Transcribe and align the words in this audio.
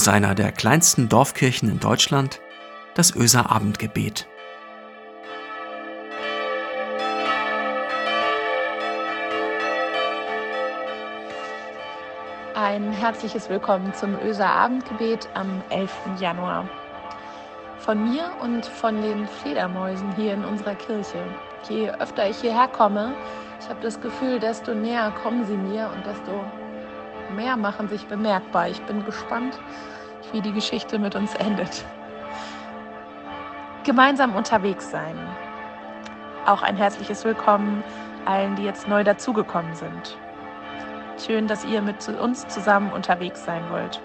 aus 0.00 0.08
einer 0.08 0.34
der 0.34 0.50
kleinsten 0.50 1.10
Dorfkirchen 1.10 1.68
in 1.68 1.78
Deutschland, 1.78 2.40
das 2.94 3.14
Öser 3.14 3.50
Abendgebet. 3.50 4.26
Ein 12.54 12.92
herzliches 12.92 13.50
Willkommen 13.50 13.92
zum 13.92 14.18
Öser 14.24 14.46
Abendgebet 14.46 15.28
am 15.34 15.62
11. 15.68 15.92
Januar. 16.18 16.66
Von 17.80 18.10
mir 18.10 18.30
und 18.40 18.64
von 18.64 19.02
den 19.02 19.28
Fledermäusen 19.28 20.16
hier 20.16 20.32
in 20.32 20.46
unserer 20.46 20.76
Kirche. 20.76 21.22
Je 21.68 21.90
öfter 21.90 22.26
ich 22.26 22.38
hierher 22.38 22.68
komme, 22.68 23.14
ich 23.60 23.68
habe 23.68 23.82
das 23.82 24.00
Gefühl, 24.00 24.40
desto 24.40 24.74
näher 24.74 25.12
kommen 25.22 25.44
sie 25.44 25.58
mir 25.58 25.90
und 25.94 26.06
desto 26.06 26.42
mehr 27.30 27.56
machen 27.56 27.88
sich 27.88 28.06
bemerkbar. 28.06 28.68
Ich 28.68 28.80
bin 28.82 29.04
gespannt, 29.04 29.58
wie 30.32 30.40
die 30.40 30.52
Geschichte 30.52 30.98
mit 30.98 31.14
uns 31.14 31.34
endet. 31.34 31.84
Gemeinsam 33.84 34.34
unterwegs 34.36 34.90
sein. 34.90 35.16
Auch 36.46 36.62
ein 36.62 36.76
herzliches 36.76 37.24
Willkommen 37.24 37.82
allen, 38.26 38.56
die 38.56 38.64
jetzt 38.64 38.88
neu 38.88 39.04
dazugekommen 39.04 39.74
sind. 39.74 40.18
Schön, 41.24 41.46
dass 41.46 41.64
ihr 41.64 41.82
mit 41.82 42.08
uns 42.08 42.46
zusammen 42.48 42.92
unterwegs 42.92 43.44
sein 43.44 43.62
wollt. 43.70 44.00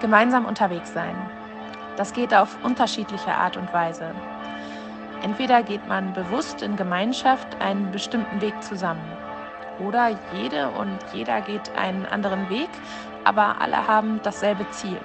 Gemeinsam 0.00 0.46
unterwegs 0.46 0.92
sein. 0.92 1.14
Das 1.96 2.12
geht 2.12 2.34
auf 2.34 2.56
unterschiedliche 2.64 3.34
Art 3.34 3.56
und 3.56 3.72
Weise. 3.72 4.14
Entweder 5.22 5.62
geht 5.62 5.86
man 5.86 6.12
bewusst 6.14 6.62
in 6.62 6.76
Gemeinschaft 6.76 7.60
einen 7.60 7.90
bestimmten 7.92 8.40
Weg 8.40 8.60
zusammen 8.62 9.21
oder 9.86 10.16
jede 10.34 10.68
und 10.70 10.98
jeder 11.12 11.40
geht 11.40 11.70
einen 11.76 12.06
anderen 12.06 12.48
Weg, 12.50 12.70
aber 13.24 13.60
alle 13.60 13.86
haben 13.86 14.20
dasselbe 14.22 14.68
Ziel. 14.70 15.00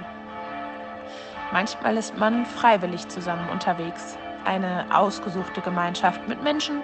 Manchmal 1.51 1.97
ist 1.97 2.17
man 2.17 2.45
freiwillig 2.45 3.07
zusammen 3.07 3.49
unterwegs, 3.49 4.17
eine 4.45 4.85
ausgesuchte 4.93 5.61
Gemeinschaft 5.61 6.27
mit 6.27 6.43
Menschen, 6.43 6.81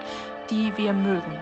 die 0.49 0.75
wir 0.77 0.93
mögen. 0.93 1.37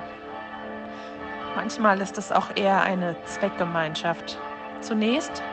Manchmal 1.55 1.99
ist 2.02 2.17
es 2.17 2.31
auch 2.31 2.47
eher 2.55 2.81
eine 2.81 3.15
Zweckgemeinschaft. 3.25 4.39
Zunächst 4.80 5.43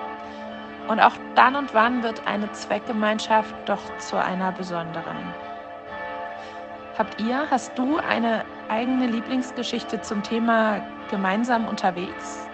und 0.88 1.00
auch 1.00 1.12
dann 1.34 1.56
und 1.56 1.74
wann 1.74 2.02
wird 2.02 2.27
eine 2.27 2.50
Zweckgemeinschaft 2.52 3.55
doch 3.66 3.80
zu 3.98 4.16
einer 4.16 4.52
besonderen. 4.52 5.16
Habt 6.96 7.20
ihr, 7.20 7.46
hast 7.50 7.77
du 7.78 7.98
eine 7.98 8.44
eigene 8.69 9.06
Lieblingsgeschichte 9.06 10.02
zum 10.02 10.22
Thema 10.22 10.80
gemeinsam 11.11 11.66
unterwegs? 11.66 12.48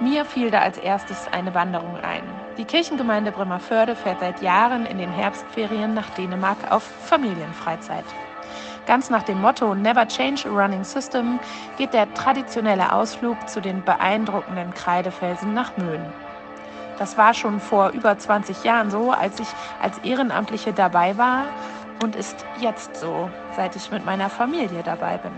Mir 0.00 0.24
fiel 0.24 0.50
da 0.50 0.60
als 0.60 0.78
erstes 0.78 1.28
eine 1.32 1.54
Wanderung 1.54 1.96
ein. 2.02 2.22
Die 2.56 2.64
Kirchengemeinde 2.64 3.32
Bremerförde 3.32 3.94
fährt 3.94 4.20
seit 4.20 4.40
Jahren 4.40 4.86
in 4.86 4.98
den 4.98 5.12
Herbstferien 5.12 5.92
nach 5.94 6.08
Dänemark 6.10 6.56
auf 6.70 6.82
Familienfreizeit. 6.82 8.04
Ganz 8.86 9.10
nach 9.10 9.22
dem 9.24 9.40
Motto 9.40 9.74
Never 9.74 10.08
Change 10.08 10.48
a 10.48 10.50
Running 10.50 10.84
System 10.84 11.38
geht 11.76 11.92
der 11.92 12.12
traditionelle 12.14 12.92
Ausflug 12.92 13.36
zu 13.48 13.60
den 13.60 13.84
beeindruckenden 13.84 14.72
Kreidefelsen 14.74 15.52
nach 15.52 15.76
Möhn. 15.76 16.02
Das 16.98 17.16
war 17.16 17.34
schon 17.34 17.60
vor 17.60 17.90
über 17.90 18.18
20 18.18 18.64
Jahren 18.64 18.90
so, 18.90 19.10
als 19.10 19.38
ich 19.40 19.48
als 19.80 19.98
Ehrenamtliche 19.98 20.72
dabei 20.72 21.16
war 21.16 21.44
und 22.02 22.16
ist 22.16 22.44
jetzt 22.60 22.96
so, 22.96 23.30
seit 23.56 23.76
ich 23.76 23.90
mit 23.90 24.04
meiner 24.04 24.30
Familie 24.30 24.82
dabei 24.82 25.18
bin. 25.18 25.32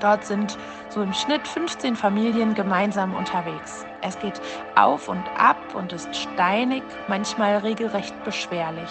Dort 0.00 0.24
sind 0.24 0.58
so 0.90 1.02
im 1.02 1.12
Schnitt 1.14 1.48
15 1.48 1.96
Familien 1.96 2.54
gemeinsam 2.54 3.14
unterwegs. 3.14 3.86
Es 4.02 4.18
geht 4.18 4.40
auf 4.74 5.08
und 5.08 5.24
ab 5.38 5.56
und 5.74 5.92
ist 5.92 6.14
steinig, 6.14 6.82
manchmal 7.08 7.58
regelrecht 7.58 8.14
beschwerlich. 8.24 8.90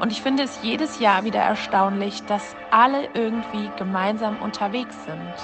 Und 0.00 0.10
ich 0.10 0.20
finde 0.20 0.42
es 0.42 0.58
jedes 0.62 0.98
Jahr 0.98 1.24
wieder 1.24 1.40
erstaunlich, 1.40 2.24
dass 2.24 2.56
alle 2.72 3.08
irgendwie 3.14 3.70
gemeinsam 3.76 4.42
unterwegs 4.42 4.96
sind, 5.04 5.34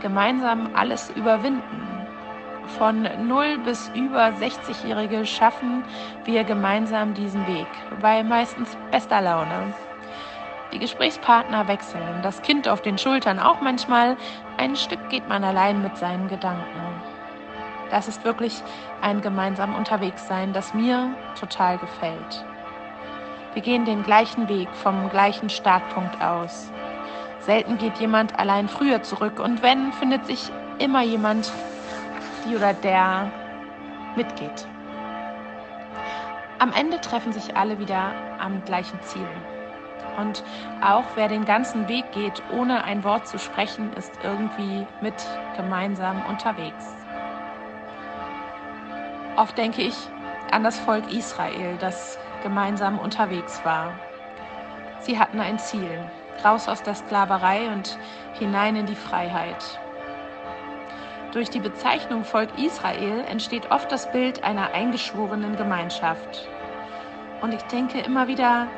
gemeinsam 0.00 0.70
alles 0.74 1.10
überwinden. 1.10 1.95
Von 2.78 3.08
0 3.26 3.58
bis 3.58 3.90
über 3.94 4.26
60-Jährige 4.26 5.24
schaffen 5.24 5.84
wir 6.24 6.44
gemeinsam 6.44 7.14
diesen 7.14 7.46
Weg, 7.46 7.68
bei 8.00 8.22
meistens 8.22 8.76
bester 8.90 9.20
Laune. 9.20 9.72
Die 10.72 10.78
Gesprächspartner 10.78 11.68
wechseln, 11.68 12.22
das 12.22 12.42
Kind 12.42 12.68
auf 12.68 12.82
den 12.82 12.98
Schultern 12.98 13.38
auch 13.38 13.60
manchmal. 13.60 14.16
Ein 14.58 14.76
Stück 14.76 15.08
geht 15.08 15.28
man 15.28 15.44
allein 15.44 15.80
mit 15.80 15.96
seinen 15.96 16.28
Gedanken. 16.28 17.02
Das 17.90 18.08
ist 18.08 18.24
wirklich 18.24 18.62
ein 19.00 19.20
gemeinsam 19.20 19.74
Unterwegssein, 19.74 20.52
das 20.52 20.74
mir 20.74 21.14
total 21.38 21.78
gefällt. 21.78 22.44
Wir 23.54 23.62
gehen 23.62 23.84
den 23.84 24.02
gleichen 24.02 24.48
Weg 24.48 24.68
vom 24.74 25.08
gleichen 25.08 25.48
Startpunkt 25.48 26.20
aus. 26.20 26.70
Selten 27.40 27.78
geht 27.78 27.96
jemand 27.98 28.38
allein 28.38 28.68
früher 28.68 29.02
zurück 29.02 29.38
und 29.38 29.62
wenn, 29.62 29.92
findet 29.92 30.26
sich 30.26 30.50
immer 30.78 31.02
jemand, 31.02 31.50
die 32.46 32.56
oder 32.56 32.72
der 32.74 33.30
mitgeht. 34.16 34.66
Am 36.58 36.72
Ende 36.72 37.00
treffen 37.00 37.32
sich 37.32 37.56
alle 37.56 37.78
wieder 37.78 38.12
am 38.38 38.64
gleichen 38.64 39.00
Ziel. 39.02 39.28
Und 40.16 40.42
auch 40.80 41.04
wer 41.14 41.28
den 41.28 41.44
ganzen 41.44 41.88
Weg 41.88 42.10
geht, 42.12 42.42
ohne 42.50 42.84
ein 42.84 43.04
Wort 43.04 43.26
zu 43.26 43.38
sprechen, 43.38 43.92
ist 43.92 44.12
irgendwie 44.22 44.86
mit 45.02 45.14
gemeinsam 45.56 46.24
unterwegs. 46.26 46.94
Oft 49.36 49.58
denke 49.58 49.82
ich 49.82 49.94
an 50.50 50.64
das 50.64 50.78
Volk 50.78 51.12
Israel, 51.12 51.76
das 51.78 52.18
gemeinsam 52.42 52.98
unterwegs 52.98 53.62
war. 53.64 53.92
Sie 55.00 55.18
hatten 55.18 55.40
ein 55.40 55.58
Ziel, 55.58 56.00
raus 56.42 56.68
aus 56.68 56.82
der 56.82 56.94
Sklaverei 56.94 57.68
und 57.68 57.98
hinein 58.38 58.76
in 58.76 58.86
die 58.86 58.96
Freiheit. 58.96 59.78
Durch 61.36 61.50
die 61.50 61.60
Bezeichnung 61.60 62.24
Volk 62.24 62.48
Israel 62.58 63.22
entsteht 63.28 63.70
oft 63.70 63.92
das 63.92 64.10
Bild 64.10 64.42
einer 64.42 64.72
eingeschworenen 64.72 65.54
Gemeinschaft. 65.54 66.48
Und 67.42 67.52
ich 67.52 67.60
denke 67.64 68.00
immer 68.00 68.26
wieder, 68.26 68.68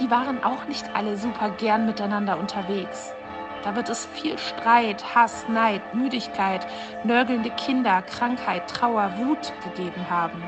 die 0.00 0.10
waren 0.10 0.42
auch 0.42 0.66
nicht 0.66 0.84
alle 0.92 1.16
super 1.16 1.50
gern 1.50 1.86
miteinander 1.86 2.36
unterwegs. 2.36 3.14
Da 3.62 3.76
wird 3.76 3.88
es 3.90 4.06
viel 4.06 4.36
Streit, 4.38 5.14
Hass, 5.14 5.46
Neid, 5.48 5.94
Müdigkeit, 5.94 6.66
nörgelnde 7.04 7.50
Kinder, 7.50 8.02
Krankheit, 8.02 8.68
Trauer, 8.68 9.12
Wut 9.18 9.52
gegeben 9.62 10.10
haben. 10.10 10.42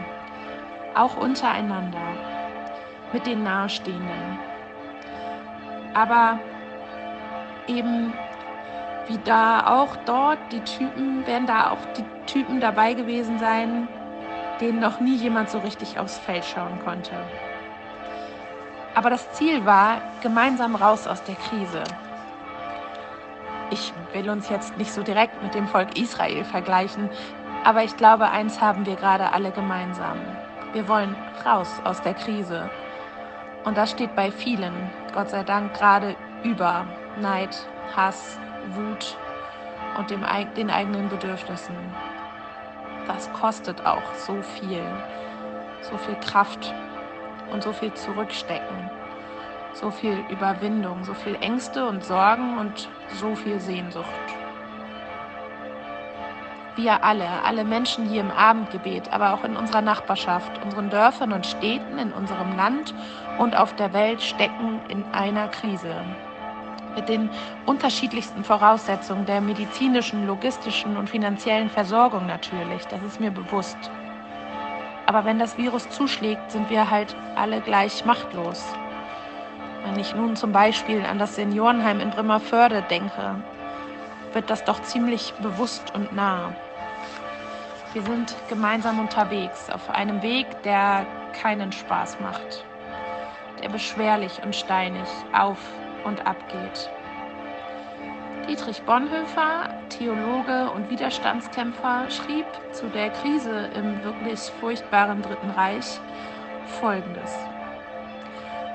Auch 0.96 1.16
untereinander, 1.16 2.08
mit 3.12 3.24
den 3.24 3.44
Nahestehenden. 3.44 4.40
Aber 5.94 6.40
eben 7.68 8.12
wie 9.08 9.18
da 9.18 9.66
auch 9.66 9.96
dort 10.04 10.38
die 10.50 10.60
Typen, 10.60 11.26
werden 11.26 11.46
da 11.46 11.70
auch 11.70 11.94
die 11.96 12.04
Typen 12.26 12.60
dabei 12.60 12.94
gewesen 12.94 13.38
sein, 13.38 13.88
denen 14.60 14.80
noch 14.80 15.00
nie 15.00 15.16
jemand 15.16 15.50
so 15.50 15.58
richtig 15.58 15.98
aufs 15.98 16.18
Feld 16.18 16.44
schauen 16.44 16.78
konnte. 16.84 17.12
Aber 18.94 19.10
das 19.10 19.30
Ziel 19.32 19.64
war, 19.66 20.00
gemeinsam 20.22 20.74
raus 20.74 21.06
aus 21.06 21.22
der 21.24 21.34
Krise. 21.34 21.84
Ich 23.70 23.92
will 24.12 24.30
uns 24.30 24.48
jetzt 24.48 24.76
nicht 24.78 24.92
so 24.92 25.02
direkt 25.02 25.42
mit 25.42 25.54
dem 25.54 25.68
Volk 25.68 25.98
Israel 25.98 26.44
vergleichen, 26.44 27.10
aber 27.64 27.82
ich 27.84 27.96
glaube, 27.96 28.30
eins 28.30 28.60
haben 28.60 28.86
wir 28.86 28.96
gerade 28.96 29.32
alle 29.32 29.50
gemeinsam. 29.50 30.18
Wir 30.72 30.88
wollen 30.88 31.14
raus 31.44 31.80
aus 31.84 32.00
der 32.02 32.14
Krise. 32.14 32.70
Und 33.64 33.76
das 33.76 33.90
steht 33.90 34.14
bei 34.14 34.30
vielen, 34.30 34.72
Gott 35.12 35.30
sei 35.30 35.42
Dank, 35.42 35.74
gerade 35.74 36.14
über 36.44 36.86
Neid, 37.20 37.56
Hass, 37.96 38.38
Wut 38.74 39.16
und 39.98 40.10
dem, 40.10 40.24
den 40.56 40.70
eigenen 40.70 41.08
Bedürfnissen. 41.08 41.76
Das 43.06 43.32
kostet 43.32 43.86
auch 43.86 44.14
so 44.14 44.42
viel, 44.42 44.82
so 45.82 45.96
viel 45.98 46.16
Kraft 46.16 46.74
und 47.52 47.62
so 47.62 47.72
viel 47.72 47.92
Zurückstecken, 47.94 48.90
so 49.74 49.90
viel 49.90 50.24
Überwindung, 50.28 51.04
so 51.04 51.14
viel 51.14 51.36
Ängste 51.40 51.86
und 51.86 52.04
Sorgen 52.04 52.58
und 52.58 52.88
so 53.14 53.34
viel 53.36 53.60
Sehnsucht. 53.60 54.06
Wir 56.74 57.02
alle, 57.02 57.28
alle 57.44 57.64
Menschen 57.64 58.06
hier 58.06 58.20
im 58.20 58.30
Abendgebet, 58.30 59.10
aber 59.12 59.32
auch 59.32 59.44
in 59.44 59.56
unserer 59.56 59.80
Nachbarschaft, 59.80 60.62
unseren 60.62 60.90
Dörfern 60.90 61.32
und 61.32 61.46
Städten, 61.46 61.98
in 61.98 62.12
unserem 62.12 62.54
Land 62.54 62.92
und 63.38 63.56
auf 63.56 63.74
der 63.76 63.94
Welt 63.94 64.20
stecken 64.20 64.80
in 64.88 65.02
einer 65.14 65.48
Krise 65.48 66.04
mit 66.96 67.08
den 67.08 67.30
unterschiedlichsten 67.66 68.42
Voraussetzungen 68.42 69.26
der 69.26 69.40
medizinischen, 69.40 70.26
logistischen 70.26 70.96
und 70.96 71.08
finanziellen 71.08 71.70
Versorgung 71.70 72.26
natürlich, 72.26 72.84
das 72.86 73.02
ist 73.02 73.20
mir 73.20 73.30
bewusst. 73.30 73.78
Aber 75.06 75.24
wenn 75.24 75.38
das 75.38 75.56
Virus 75.56 75.88
zuschlägt, 75.90 76.50
sind 76.50 76.68
wir 76.68 76.90
halt 76.90 77.14
alle 77.36 77.60
gleich 77.60 78.04
machtlos. 78.04 78.64
Wenn 79.84 80.00
ich 80.00 80.16
nun 80.16 80.34
zum 80.34 80.50
Beispiel 80.50 81.04
an 81.04 81.20
das 81.20 81.36
Seniorenheim 81.36 82.00
in 82.00 82.10
Bremerförde 82.10 82.82
denke, 82.90 83.36
wird 84.32 84.50
das 84.50 84.64
doch 84.64 84.82
ziemlich 84.82 85.32
bewusst 85.34 85.94
und 85.94 86.12
nah. 86.12 86.52
Wir 87.92 88.02
sind 88.02 88.34
gemeinsam 88.48 88.98
unterwegs 88.98 89.70
auf 89.70 89.88
einem 89.90 90.22
Weg, 90.22 90.46
der 90.64 91.06
keinen 91.40 91.70
Spaß 91.70 92.18
macht, 92.20 92.64
der 93.62 93.68
beschwerlich 93.68 94.42
und 94.44 94.56
steinig 94.56 95.08
auf 95.32 95.58
und 96.06 96.26
ab 96.26 96.36
geht. 96.48 96.90
Dietrich 98.48 98.80
Bonhoeffer, 98.82 99.74
Theologe 99.88 100.70
und 100.70 100.88
Widerstandskämpfer, 100.88 102.08
schrieb 102.10 102.46
zu 102.70 102.86
der 102.86 103.10
Krise 103.10 103.70
im 103.74 104.04
wirklich 104.04 104.38
furchtbaren 104.60 105.20
Dritten 105.20 105.50
Reich 105.50 106.00
Folgendes. 106.80 107.36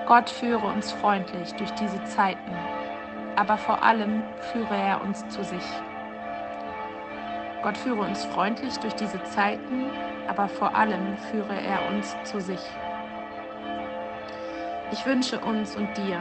Gott 0.06 0.30
führe 0.30 0.68
uns 0.68 0.92
freundlich 0.92 1.54
durch 1.54 1.72
diese 1.72 2.04
Zeiten, 2.04 2.51
aber 3.38 3.57
vor 3.57 3.81
allem 3.81 4.24
führe 4.51 4.75
er 4.75 5.01
uns 5.01 5.25
zu 5.30 5.44
sich. 5.44 5.63
Gott 7.63 7.78
führe 7.78 8.01
uns 8.01 8.25
freundlich 8.25 8.78
durch 8.80 8.95
diese 8.95 9.24
Zeiten, 9.24 9.86
aber 10.28 10.50
vor 10.50 10.75
allem 10.75 11.16
führe 11.30 11.56
er 11.56 11.88
uns 11.94 12.16
zu 12.24 12.42
sich. 12.42 12.60
Ich 14.92 15.06
wünsche 15.06 15.39
uns 15.39 15.78
und 15.78 15.95
dir, 15.95 16.19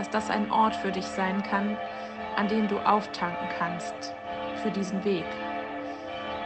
dass 0.00 0.08
das 0.08 0.30
ein 0.30 0.50
Ort 0.50 0.74
für 0.76 0.90
dich 0.90 1.04
sein 1.04 1.42
kann, 1.42 1.76
an 2.34 2.48
dem 2.48 2.68
du 2.68 2.78
auftanken 2.78 3.48
kannst 3.58 4.14
für 4.62 4.70
diesen 4.70 5.04
Weg. 5.04 5.26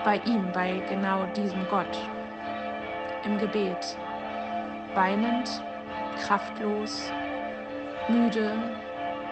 Bei 0.05 0.17
ihm, 0.25 0.51
bei 0.53 0.83
genau 0.89 1.25
diesem 1.37 1.65
Gott. 1.71 1.97
Im 3.25 3.39
Gebet. 3.39 3.97
Weinend, 4.95 5.62
kraftlos, 6.21 7.12
müde, 8.09 8.56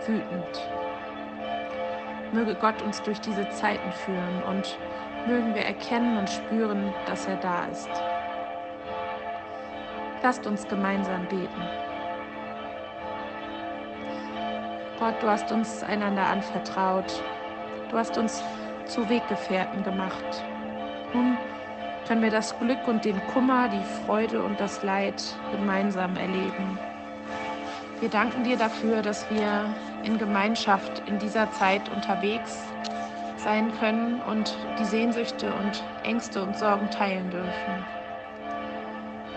wütend. 0.07 0.71
Möge 2.31 2.55
Gott 2.55 2.81
uns 2.81 3.03
durch 3.03 3.21
diese 3.21 3.49
Zeiten 3.51 3.91
führen 3.91 4.43
und 4.49 4.79
mögen 5.27 5.53
wir 5.53 5.63
erkennen 5.63 6.17
und 6.17 6.31
spüren, 6.31 6.95
dass 7.07 7.27
er 7.27 7.39
da 7.39 7.65
ist. 7.67 7.91
Lasst 10.23 10.47
uns 10.47 10.69
gemeinsam 10.69 11.27
beten. 11.27 11.82
Gott, 15.03 15.21
du 15.21 15.29
hast 15.29 15.51
uns 15.51 15.83
einander 15.83 16.25
anvertraut. 16.29 17.25
Du 17.91 17.99
hast 17.99 18.17
uns 18.19 18.41
zu 18.87 19.09
Weggefährten 19.09 19.83
gemacht. 19.83 20.45
Nun 21.13 21.37
können 22.07 22.23
wir 22.23 22.31
das 22.31 22.57
Glück 22.61 22.87
und 22.87 23.05
den 23.05 23.21
Kummer, 23.35 23.69
die 23.69 23.83
Freude 24.07 24.41
und 24.45 24.61
das 24.61 24.85
Leid 24.85 25.21
gemeinsam 25.51 26.17
erleben. 26.17 26.79
Wir 27.99 28.11
danken 28.11 28.45
dir 28.45 28.57
dafür, 28.57 29.03
dass 29.03 29.29
wir 29.29 29.75
in 30.05 30.19
Gemeinschaft 30.19 31.03
in 31.07 31.19
dieser 31.19 31.51
Zeit 31.51 31.83
unterwegs 31.89 32.63
sein 33.39 33.73
können 33.81 34.21
und 34.31 34.57
die 34.79 34.85
Sehnsüchte 34.85 35.53
und 35.53 35.83
Ängste 36.05 36.45
und 36.45 36.57
Sorgen 36.57 36.89
teilen 36.91 37.29
dürfen. 37.29 37.85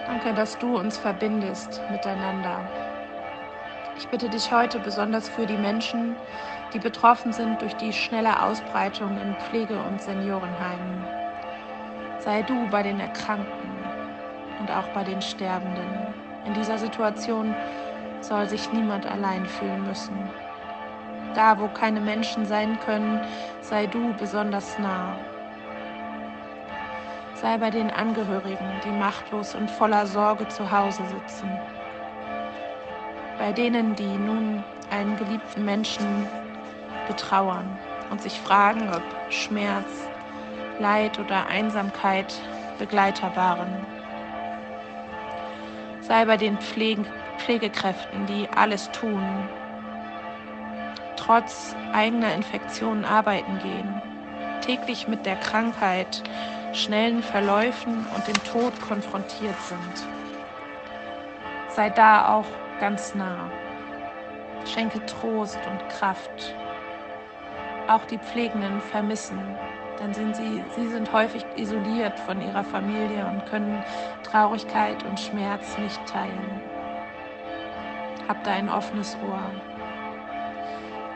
Danke, 0.05 0.31
dass 0.35 0.59
du 0.59 0.77
uns 0.77 0.95
verbindest 0.99 1.81
miteinander. 1.89 2.84
Ich 3.97 4.09
bitte 4.09 4.29
dich 4.29 4.51
heute 4.51 4.79
besonders 4.79 5.29
für 5.29 5.45
die 5.45 5.57
Menschen, 5.57 6.17
die 6.73 6.79
betroffen 6.79 7.31
sind 7.31 7.61
durch 7.61 7.75
die 7.77 7.93
schnelle 7.93 8.43
Ausbreitung 8.43 9.17
in 9.21 9.33
Pflege- 9.35 9.81
und 9.81 10.01
Seniorenheimen. 10.01 11.05
Sei 12.19 12.41
du 12.41 12.67
bei 12.67 12.83
den 12.83 12.99
Erkrankten 12.99 13.69
und 14.59 14.69
auch 14.69 14.87
bei 14.89 15.03
den 15.03 15.21
Sterbenden. 15.21 15.87
In 16.45 16.53
dieser 16.53 16.77
Situation 16.77 17.55
soll 18.19 18.49
sich 18.49 18.71
niemand 18.73 19.05
allein 19.05 19.45
fühlen 19.45 19.85
müssen. 19.87 20.17
Da, 21.33 21.57
wo 21.59 21.67
keine 21.69 22.01
Menschen 22.01 22.45
sein 22.45 22.77
können, 22.81 23.21
sei 23.61 23.87
du 23.87 24.13
besonders 24.13 24.77
nah. 24.77 25.17
Sei 27.35 27.57
bei 27.57 27.69
den 27.69 27.91
Angehörigen, 27.91 28.81
die 28.83 28.91
machtlos 28.91 29.55
und 29.55 29.71
voller 29.71 30.05
Sorge 30.05 30.47
zu 30.49 30.69
Hause 30.69 31.03
sitzen. 31.05 31.49
Bei 33.45 33.53
denen, 33.53 33.95
die 33.95 34.17
nun 34.17 34.63
einen 34.89 35.17
geliebten 35.17 35.65
Menschen 35.65 36.27
betrauern 37.07 37.77
und 38.09 38.19
sich 38.19 38.41
fragen, 38.41 38.89
ob 38.89 39.03
Schmerz, 39.29 39.85
Leid 40.79 41.19
oder 41.19 41.45
Einsamkeit 41.45 42.33
Begleiter 42.79 43.35
waren. 43.35 43.85
Sei 46.01 46.25
bei 46.25 46.37
den 46.37 46.57
Pflege 46.57 47.05
Pflegekräften, 47.37 48.25
die 48.25 48.47
alles 48.55 48.89
tun, 48.89 49.47
trotz 51.15 51.75
eigener 51.93 52.33
Infektionen 52.33 53.05
arbeiten 53.05 53.59
gehen, 53.59 54.01
täglich 54.61 55.07
mit 55.07 55.23
der 55.27 55.35
Krankheit, 55.35 56.23
schnellen 56.73 57.21
Verläufen 57.21 58.07
und 58.15 58.27
dem 58.27 58.43
Tod 58.43 58.73
konfrontiert 58.81 59.61
sind. 59.69 60.07
Sei 61.75 61.91
da 61.91 62.33
auch 62.33 62.47
ganz 62.79 63.15
nah. 63.15 63.49
Schenke 64.65 65.05
Trost 65.05 65.59
und 65.69 65.89
Kraft. 65.89 66.55
Auch 67.87 68.05
die 68.05 68.17
Pflegenden 68.17 68.81
vermissen, 68.81 69.39
dann 69.99 70.13
sind 70.13 70.35
sie, 70.35 70.63
sie 70.75 70.87
sind 70.87 71.11
häufig 71.13 71.45
isoliert 71.55 72.19
von 72.19 72.41
ihrer 72.41 72.63
Familie 72.63 73.25
und 73.27 73.45
können 73.45 73.83
Traurigkeit 74.23 75.03
und 75.05 75.19
Schmerz 75.19 75.77
nicht 75.77 76.03
teilen. 76.05 76.61
Hab 78.27 78.43
da 78.43 78.51
ein 78.51 78.69
offenes 78.69 79.15
Ohr. 79.27 79.39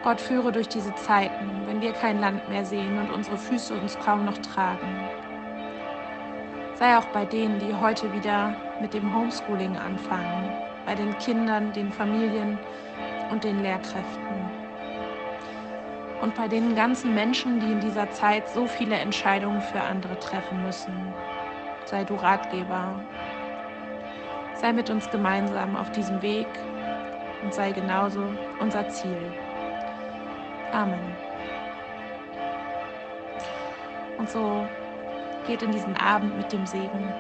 Gott 0.04 0.22
führe 0.22 0.52
durch 0.52 0.70
diese 0.70 0.94
Zeiten, 0.96 1.50
wenn 1.66 1.82
wir 1.82 1.92
kein 1.92 2.22
Land 2.22 2.48
mehr 2.50 2.64
sehen 2.64 3.00
und 3.00 3.12
unsere 3.12 3.38
Füße 3.38 3.74
uns 3.74 3.98
kaum 4.00 4.26
noch 4.26 4.38
tragen. 4.38 4.88
Sei 6.76 6.98
auch 6.98 7.06
bei 7.06 7.26
denen, 7.26 7.60
die 7.60 7.76
heute 7.76 8.14
wieder 8.14 8.56
mit 8.80 8.94
dem 8.94 9.14
Homeschooling 9.14 9.76
anfangen, 9.76 10.54
bei 10.90 10.96
den 10.96 11.16
Kindern, 11.20 11.72
den 11.72 11.92
Familien 11.92 12.58
und 13.30 13.44
den 13.44 13.62
Lehrkräften. 13.62 14.50
Und 16.20 16.34
bei 16.34 16.48
den 16.48 16.74
ganzen 16.74 17.14
Menschen, 17.14 17.60
die 17.60 17.74
in 17.74 17.80
dieser 17.80 18.10
Zeit 18.10 18.50
so 18.50 18.66
viele 18.66 18.96
Entscheidungen 18.96 19.62
für 19.62 19.80
andere 19.80 20.18
treffen 20.18 20.64
müssen. 20.64 21.14
Sei 21.86 22.04
du 22.04 22.16
Ratgeber. 22.16 23.00
Sei 24.56 24.74
mit 24.74 24.90
uns 24.90 25.08
gemeinsam 25.12 25.76
auf 25.76 25.92
diesem 25.92 26.24
Weg 26.24 26.48
und 27.44 27.54
sei 27.54 27.72
genauso 27.72 28.24
unser 28.60 28.90
Ziel. 28.90 29.32
Amen. 30.72 31.16
Und 34.18 34.28
so 34.28 34.68
geht 35.46 35.62
in 35.62 35.72
diesen 35.72 35.96
Abend 35.98 36.36
mit 36.36 36.52
dem 36.52 36.66
Segen. 36.66 37.14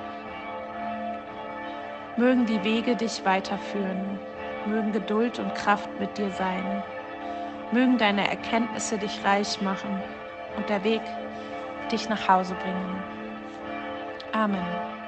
Mögen 2.19 2.45
die 2.45 2.61
Wege 2.65 2.97
dich 2.97 3.23
weiterführen, 3.23 4.19
mögen 4.65 4.91
Geduld 4.91 5.39
und 5.39 5.55
Kraft 5.55 5.89
mit 6.01 6.17
dir 6.17 6.29
sein, 6.31 6.83
mögen 7.71 7.97
deine 7.97 8.29
Erkenntnisse 8.29 8.97
dich 8.97 9.23
reich 9.23 9.61
machen 9.61 10.03
und 10.57 10.67
der 10.67 10.83
Weg 10.83 11.01
dich 11.89 12.09
nach 12.09 12.27
Hause 12.27 12.55
bringen. 12.55 13.03
Amen. 14.33 14.98